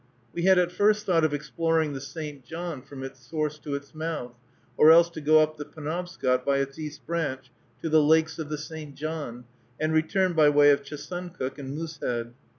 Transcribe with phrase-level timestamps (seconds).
[0.33, 2.43] We had at first thought of exploring the St.
[2.43, 4.33] John from its source to its mouth,
[4.75, 7.47] or else to go up the Penobscot by its East Branch
[7.83, 8.95] to the lakes of the St.
[8.95, 9.45] John,
[9.79, 12.33] and return by way of Chesuncook and Moosehead.